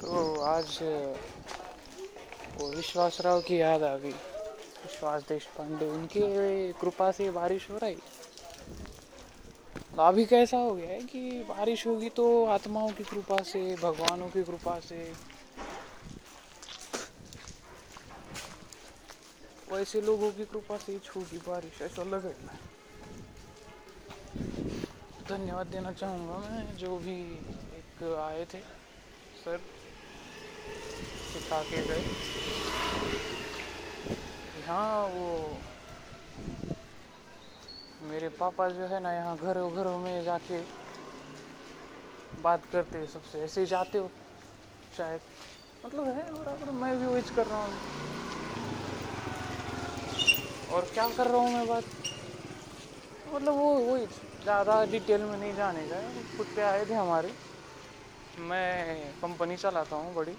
[0.00, 0.78] तो आज,
[2.56, 4.12] वो विश्वास राव की याद आ गई।
[4.78, 7.94] विश्वास देश पांडे उनके कृपा से बारिश हो रही।
[9.96, 14.28] तो अभी कैसा हो गया है कि बारिश होगी तो आत्माओं की कृपा से, भगवानों
[14.28, 15.12] की कृपा से?
[19.72, 22.77] वैसे लोगों की कृपा से ही छूगी बारिश, ऐसा लग रहा है।
[25.28, 27.16] धन्यवाद देना चाहूँगा मैं, जो भी
[27.78, 28.58] एक आए थे,
[29.44, 29.60] सर
[31.32, 32.02] सिखा के गए।
[34.66, 35.58] हाँ वो
[38.02, 40.60] मेरे पापा जो है ना, यहाँ घरों घरों में जाके
[42.42, 44.10] बात करते सबसे। ऐसे ही जाते हो,
[44.96, 45.20] शायद।
[45.84, 47.78] मतलब है, बराबर, मैं भी वही कर रहा हूँ।
[50.70, 51.84] और क्या कर रहा हूँ मैं बात?
[53.34, 54.06] मतलब वो, वही।
[54.42, 56.00] ज़्यादा डिटेल में नहीं जाने का
[56.36, 57.32] खुद पे आए थे हमारे।
[58.48, 60.32] मैं कंपनी चलाता हूँ, बड़ी।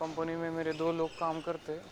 [0.00, 1.82] कंपनी में मेरे दो लोग काम करते। हैं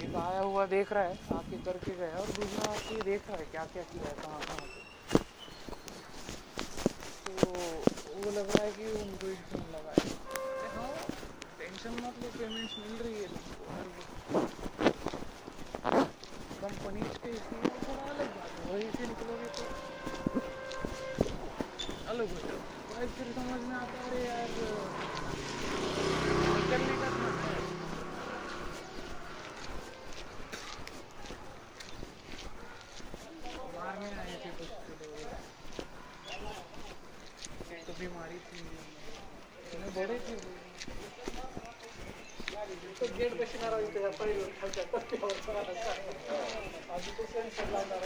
[0.00, 3.44] एक आया हुआ देख रहा है, आके करके गया और दूसरा आके देख रहा है
[3.52, 4.66] क्या क्या किया है, कहाँ कहाँ
[7.24, 7.30] तो
[8.14, 10.04] वो लग रहा है कि उनको एकदम लगा है।
[10.76, 10.90] हाँ
[11.58, 13.64] टेंशन मतलब पेमेंट्स मिल रही है तुमको
[16.60, 19.62] कंपनी के इसलिए थोड़ा अलग बात है वहीं से निकलोगे तो
[22.12, 22.60] अलग हो जाओ
[22.90, 24.50] भाई फिर समझ में आता है यार
[26.56, 27.28] निकलने का था
[33.74, 35.22] मारने आए थे कुछ लोग
[37.70, 38.60] तो बीमारी थी।
[39.96, 40.34] बड़े थे
[43.00, 45.66] तो गेट बसणार इथे पहिलं खालच्या टप्प्यावर
[46.94, 48.00] आधी तो सेन्सर लावणार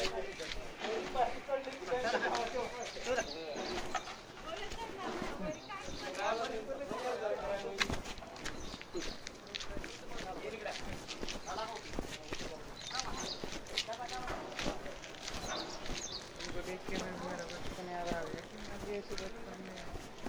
[15.29, 19.81] उनको देख के मैं मेरा बचपन याद आ गया कि मैं ऐसे बचपन में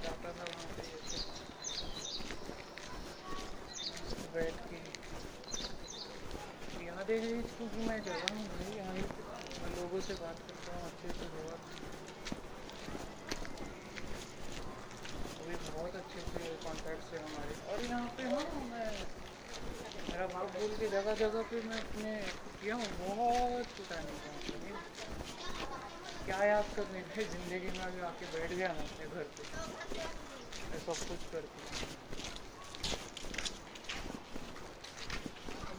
[0.04, 1.18] जाता था वहाँ पे ऐसे
[4.34, 4.80] बैठ के
[7.12, 11.28] है क्योंकि मैं जगह हूँ भाई यहाँ मैं लोगों से बात करता हूँ अच्छे से
[11.30, 11.62] बहुत
[15.40, 18.90] अभी बहुत अच्छे से कॉन्टैक्ट है हमारे और यहाँ पे हाँ मैं
[20.04, 22.14] मेरा बाप बोल के जगह जगह पे मैं अपने
[22.52, 24.80] किया हूँ बहुत छुटाने का मतलब
[26.26, 29.44] क्या याद करने थे ज़िंदगी में अभी आके बैठ गया मैं अपने घर पे
[30.70, 31.62] मैं सब कुछ करके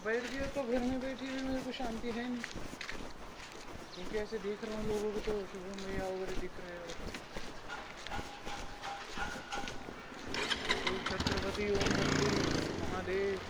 [0.05, 2.43] बैठ गया तो घर में बैठी हुई मेरे को शांति है नहीं।
[3.95, 6.89] क्योंकि ऐसे देख रहा हूँ लोगों को तो शुभम भैया वगैरह दिख रहे हैं।
[11.11, 11.91] छत्रपति ओम
[12.81, 13.41] महादेव।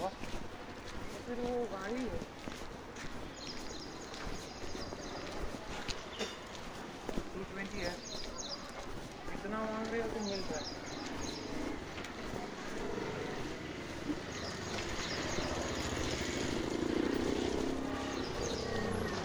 [0.00, 2.20] वाह तो फिर वो गाड़ी है
[7.34, 7.94] टू ट्वेंटी है
[9.34, 10.64] इतना मांग रहे हो तो मिल रहा है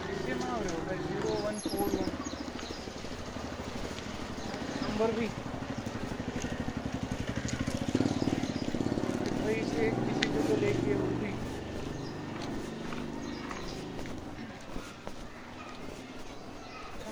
[0.07, 2.09] किसके मांग रहे हो भाई zero one four one
[4.83, 5.27] number भी
[9.43, 11.29] वही से किसी को तो लेके वो भी।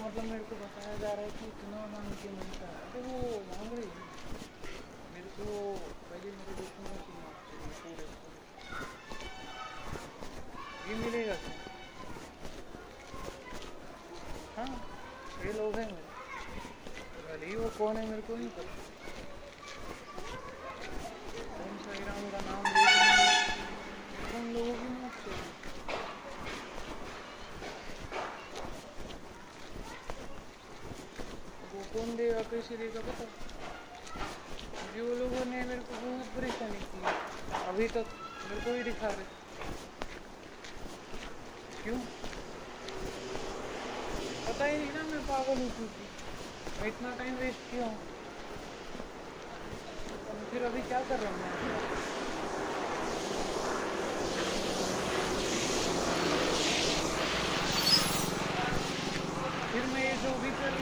[0.01, 3.21] मतलब मेरे को बताया जा रहा है कि इतना मांग के मिलता है तो वो
[3.47, 4.03] मांग रही है।
[5.13, 5.45] मेरे को
[6.09, 7.15] पहले मेरे दोस्तों की
[7.47, 8.05] चाहिए पूरे
[10.89, 11.55] ये मिलेगा क्या?
[14.57, 14.69] हाँ
[15.45, 16.07] ये लोग हैं मेरे।
[17.31, 18.77] भले ही वो कौन है, मेरे को नहीं पता
[21.57, 22.81] कौन सा हीरा का नाम ले
[24.39, 25.47] उन लोगों की मौत चाहिए
[31.71, 33.25] वो कौन देगा कैसे देगा पता
[34.95, 37.13] जो लोगों ने मेरे को बहुत परेशानी की है,
[37.71, 38.05] अभी तक
[38.49, 39.25] मेरे को ही दिखा रहे
[41.83, 41.99] क्यों
[44.47, 46.03] पता ही नहीं ना मैं पागल हूँ क्योंकि
[46.81, 47.85] मैं इतना टाइम वेस्ट किया?
[47.85, 47.97] हूँ
[50.51, 51.37] फिर अभी क्या कर रहा हूँ?
[51.39, 51.51] मैं
[59.73, 60.73] फिर मैं ये जो भी कर,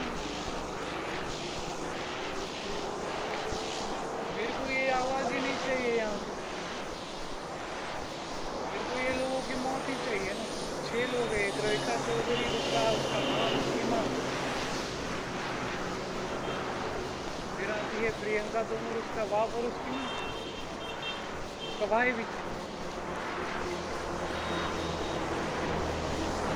[4.36, 6.16] मेरे को ये आवाज़ ही नहीं चाहिए यहाँ।
[8.64, 10.48] मेरे को ये लोगों की मौत ही चाहिए ना।
[10.88, 13.07] छह लोग एक रेखा चौधरी, दूसरा
[18.04, 19.98] है प्रियंका तोमर उसका बाप और उसकी
[21.66, 22.24] उसका भाई भी।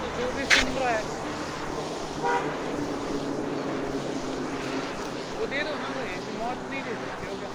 [0.00, 1.02] तो जो भी सुन रहा है,
[5.36, 7.50] वो दे दो ना भाई ऐसी मौत नहीं दे सकते हो क्या?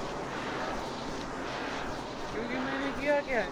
[2.34, 3.51] क्योंकि मैंने किया क्या है?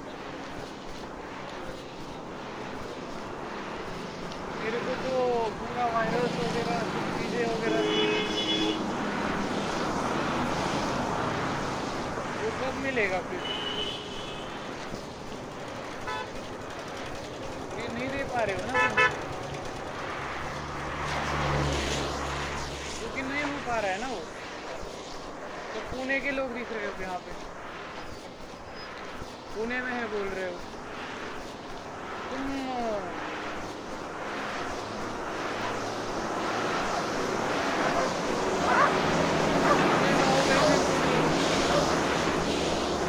[4.55, 5.11] मेरे को तो
[5.59, 6.83] पूरा वायरस वगैरह
[7.17, 8.05] चीज़ें वगैरह थी
[12.61, 13.41] कब मिलेगा फिर।
[17.79, 18.73] ये नहीं दे पा रहे हो ना?
[18.85, 19.05] क्योंकि
[22.99, 24.21] क्योंकि नहीं हो पा रहा है ना वो।
[25.73, 27.31] तो पुणे के लोग दिख रहे हो यहाँ पे।
[29.55, 30.55] पुणे में है बोल रहे हो
[32.29, 32.43] तुम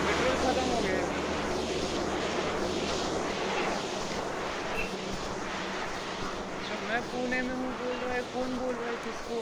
[0.07, 1.05] पेट्रोल खत्म हो गया है।
[6.57, 9.37] अच्छा मैं पुणे में हूँ बोल रहा है कौन बोल रहा है किसको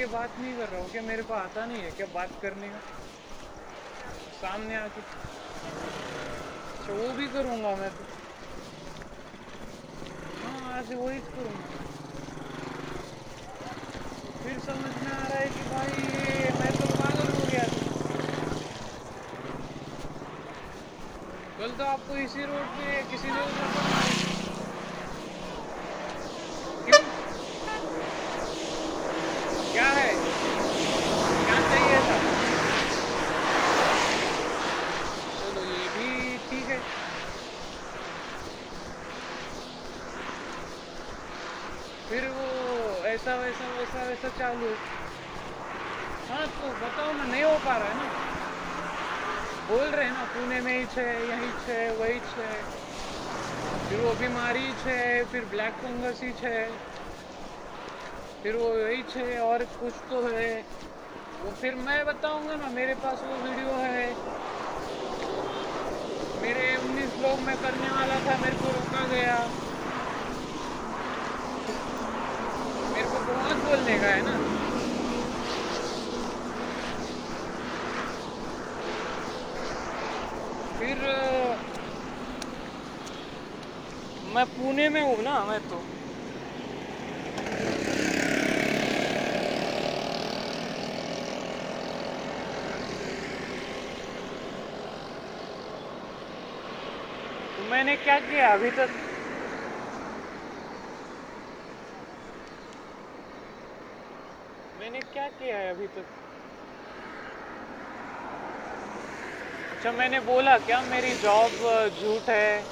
[0.00, 2.68] आके बात नहीं कर रहा हूँ, क्या मेरे को आता नहीं है क्या बात करने
[2.68, 2.78] का?
[4.40, 5.00] सामने आके
[6.70, 8.04] अच्छा वो भी करूँगा मैं तो।
[10.40, 11.68] हाँ आज वही करूँगा।
[14.42, 17.78] फिर समझ में आ रहा है कि भाई ये मैं तो पागल हो गया। था
[21.58, 24.16] कल तो आपको इसी रोड पे किसी ने उधर को मारी।
[26.86, 27.02] क्यों
[29.74, 30.12] क्या है
[31.44, 32.16] क्या चाहिए था
[35.40, 36.78] चलो ये भी ठीक है
[42.08, 42.46] फिर वो
[43.50, 44.74] ऐसा वैसा वैसा चालू
[46.30, 48.06] हाँ। तो बताओ ना, नहीं हो पा रहा है ना?
[49.68, 52.48] बोल रहे हैं ना, पुणे में ही छे, यहीं छे, वही छे।
[53.88, 56.56] फिर वो बीमारी छे, फिर ब्लैक फंगस ही छे।
[58.44, 60.50] फिर वो यही छे, और कुछ तो है।
[61.42, 64.12] वो फिर मैं बताऊँगा ना, मेरे पास वो वीडियो है।
[66.42, 69.38] मेरे 19 लोग में करने वाला था, मेरे को रोका गया
[72.92, 73.08] मेरे
[73.70, 74.40] बोलने का है ना?
[80.80, 80.98] फिर
[84.24, 85.82] मैं पुणे में हूँ ना, मैं तो।
[97.58, 99.09] तो मैंने क्या किया अभी तक?
[105.40, 106.04] क्या है अभी तक।
[109.72, 111.52] अच्छा मैंने बोला, क्या मेरी जॉब
[112.00, 112.62] झूठ है?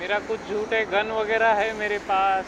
[0.00, 0.84] मेरा कुछ झूठ है?
[0.92, 2.44] गन वगैरह है मेरे पास।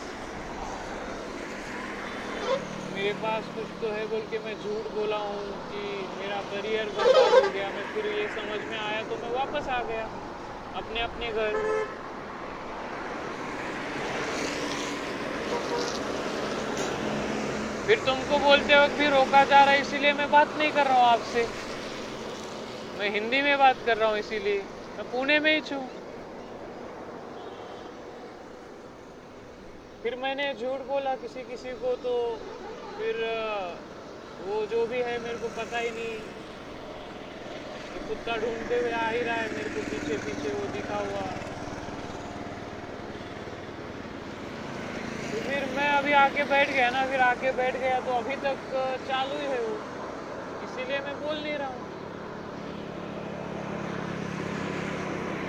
[2.95, 5.41] मेरे पास कुछ तो है, बोल के मैं झूठ बोला हूँ
[5.71, 5.81] कि
[6.19, 9.83] मेरा करियर बर्बाद हो गया। मैं फिर ये समझ में आया तो मैं वापस आ
[9.83, 10.05] गया
[10.75, 11.99] अपने अपने घर।
[17.91, 20.97] फिर तुमको बोलते वक्त भी रोका जा रहा है, इसीलिए मैं बात नहीं कर रहा
[20.97, 21.43] हूँ आपसे।
[22.99, 24.59] मैं हिंदी में बात कर रहा हूँ, इसीलिए
[24.99, 25.79] मैं पुणे में ही छू।
[30.03, 32.15] फिर मैंने झूठ बोला किसी किसी को तो
[32.99, 33.19] फिर
[34.47, 36.15] वो जो भी है मेरे को पता ही नहीं।
[38.09, 41.27] कुत्ता ढूंढते हुए आ ही रहा है मेरे को पीछे पीछे वो दिखा हुआ
[45.33, 48.59] तो फिर मैं अभी आके बैठ गया ना, फिर आके बैठ गया तो अभी तक
[49.07, 49.73] चालू ही है वो।
[50.67, 51.89] इसीलिए मैं बोल नहीं रहा हूँ।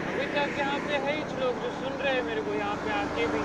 [0.08, 2.92] अभी तक यहाँ पे है ही लोग जो सुन रहे हैं मेरे को, यहाँ पे
[3.02, 3.44] आके भी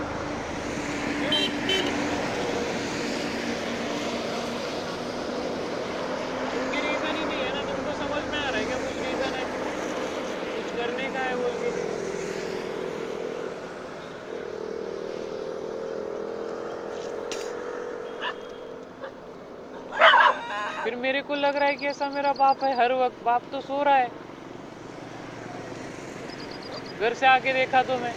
[6.57, 9.33] उनकी रीजन ही नहीं है ना तुमको समझ में आ रहा है क्या कुछ रीजन
[9.41, 9.45] है
[10.57, 11.75] कुछ करने का है बोल के
[20.87, 23.61] फिर मेरे को लग रहा है कि ऐसा मेरा बाप है, हर वक्त बाप तो
[23.61, 24.09] सो रहा है।
[27.01, 28.13] घर से आके देखा तो मैं।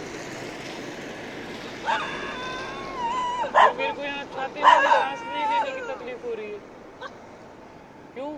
[3.42, 6.58] तो मेरे को यहाँ छाती में सांस नहीं लेने की तकलीफ़ हो रही है।
[8.14, 8.30] क्यों?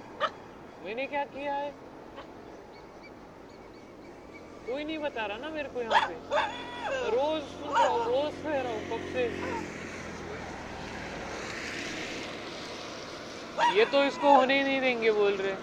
[0.85, 1.71] मैंने क्या किया है?
[4.67, 6.15] कोई नहीं बता रहा ना मेरे को यहाँ पे।
[7.11, 9.72] रोज सुन रहा हूँ, रोज सह रहा हूँ कब से।
[13.77, 15.55] ये तो इसको होने ही नहीं देंगे बोल रहे।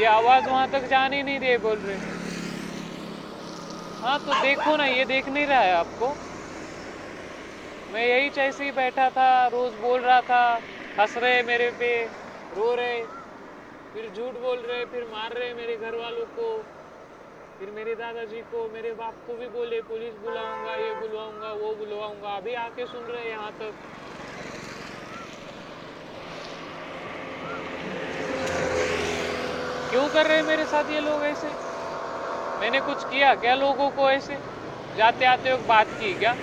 [0.00, 1.96] ये आवाज़ वहाँ तक जाने ही नहीं दे बोल रहे।
[4.00, 6.08] हाँ तो देखो ना, ये देख नहीं रहा है आपको?
[7.92, 10.60] मैं यही जैसे ही बैठा था, रोज बोल रहा था,
[10.98, 11.90] हंस रहे मेरे पे,
[12.56, 13.02] रो रहे,
[13.94, 16.62] फिर झूठ बोल रहे, फिर मार रहे मेरे घर वालों को,
[17.58, 22.36] फिर मेरे दादाजी को, मेरे बाप को भी बोले, पुलिस बुलाऊँगा, ये बुलवाऊँगा, वो बुलवाऊँगा।
[22.36, 23.72] अभी आके सुन रहे यहाँ तक।
[29.90, 31.48] क्यों कर रहे मेरे साथ ये लोग ऐसे?
[32.58, 34.36] मैंने कुछ किया क्या लोगों को ऐसे?
[34.96, 36.34] जाते आते वक्त बात की क्या?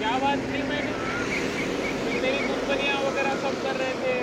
[0.00, 0.92] क्या बात की मैंने?
[2.22, 4.14] मेरी कंपनियाँ वगैरह सब कर रहे थे।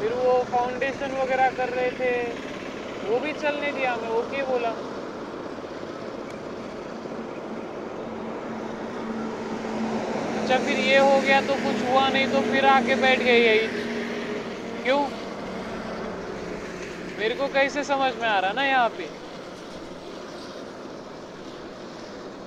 [0.00, 2.12] फिर वो फाउंडेशन वगैरह कर रहे थे।
[3.02, 4.74] वो भी चलने दिया, मैं ओके बोला।
[10.50, 13.66] अच्छा फिर ये हो गया तो कुछ हुआ नहीं तो फिर आके बैठ गए यही
[14.84, 14.98] क्यों?
[17.18, 19.06] मेरे को कैसे समझ में आ रहा ना यहाँ पे?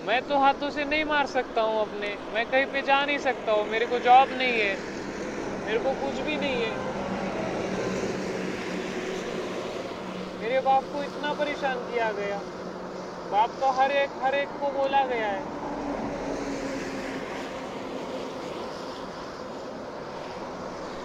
[0.08, 3.52] मैं तो हाथों से नहीं मार सकता हूँ अपने। मैं कहीं पे जा नहीं सकता
[3.52, 4.76] हूँ। मेरे को जॉब नहीं है।
[5.66, 6.76] मेरे को कुछ भी नहीं है।
[10.42, 12.40] मेरे बाप को इतना परेशान किया गया।
[13.32, 15.62] बाप तो हर एक हर एक को बोला गया है।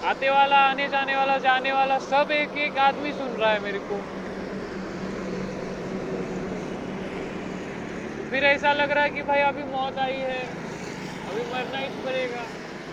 [0.09, 3.79] आते वाला, आने जाने वाला जाने वाला, सब एक एक आदमी सुन रहा है मेरे
[3.89, 3.97] को।
[8.31, 10.41] फिर ऐसा लग रहा है कि भाई अभी मौत आई है,
[11.29, 12.43] अभी मरना ही पड़ेगा।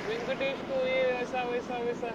[0.10, 2.10] वेंकटेश को ये ऐसा, वैसा वैसा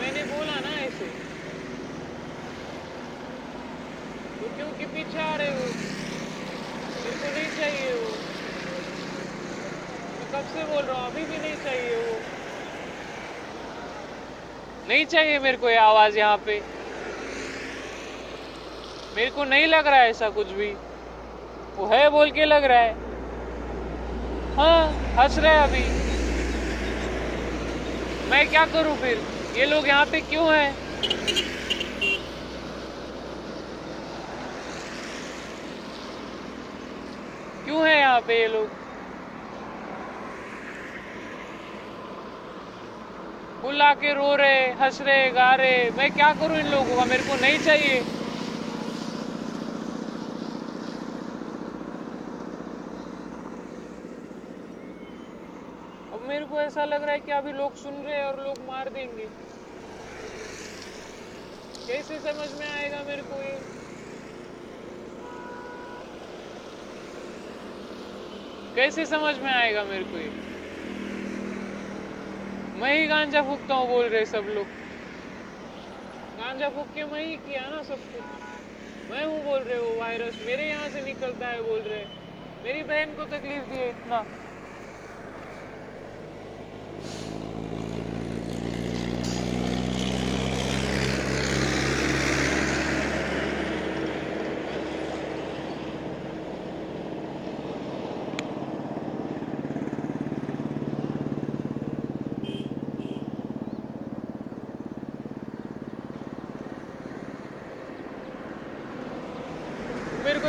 [0.00, 1.06] मैंने बोला ना ऐसे
[4.34, 5.66] तो क्यों के पीछे आ रहे हो
[6.96, 8.10] मेरे को नहीं चाहिए वो
[10.16, 12.18] मैं कब से बोल रहा हूँ, अभी भी नहीं चाहिए वो।
[14.88, 16.58] नहीं चाहिए मेरे को ये आवाज़ यहाँ पे।
[19.16, 20.70] मेरे को नहीं लग रहा है ऐसा कुछ भी।
[21.76, 22.92] वो है बोल के लग रहा है।
[24.56, 24.86] हाँ
[25.18, 25.82] हंस रहे हैं अभी।
[28.30, 29.18] मैं क्या करूँ फिर?
[29.58, 30.72] ये लोग यहाँ पे क्यों हैं?
[37.66, 38.83] क्यों है यहाँ पे ये लोग?
[43.64, 47.04] बुला के रो रहे, हंस रहे, गा रहे। मैं क्या करूँ इन लोगों का?
[47.04, 48.00] मेरे को नहीं चाहिए।
[56.12, 58.60] अब मेरे को ऐसा लग रहा है कि अभी लोग सुन रहे हैं और लोग
[58.66, 59.26] मार देंगे।
[61.88, 63.58] कैसे समझ में आएगा मेरे को ये?
[68.74, 70.53] कैसे समझ में आएगा मेरे को ये?
[72.74, 74.66] मैं ही गांजा फूकता हूँ, बोल रहे सब लोग।
[76.38, 80.38] गांजा फूक के मैं ही किया ना सब कुछ। मैं हूँ, बोल रहे वो वायरस
[80.46, 82.04] मेरे यहाँ से निकलता है, बोल रहे।
[82.64, 84.22] मेरी बहन को तकलीफ़ दी है इतना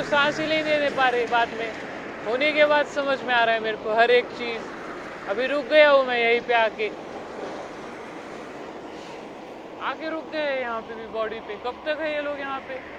[0.10, 1.70] सांस ही नहीं दे पा रहे बाद में।
[2.28, 5.66] होने के बाद समझ में आ रहा है मेरे को हर एक चीज़। अभी रुक
[5.66, 6.90] गया हूँ मैं यहीं पे आके।
[9.84, 12.95] आके रुक गए यहाँ पे भी बॉडी पे। कब तक है ये लोग यहाँ पे?